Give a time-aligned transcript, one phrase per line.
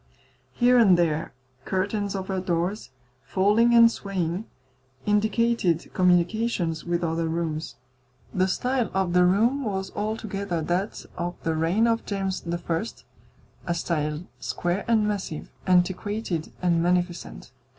[0.53, 1.31] Here and there
[1.63, 2.89] curtains over doors,
[3.21, 4.45] falling and swaying,
[5.05, 7.75] indicated communications with other rooms.
[8.33, 12.85] The style of the room was altogether that of the reign of James I.
[13.67, 17.51] a style square and massive, antiquated and magnificent.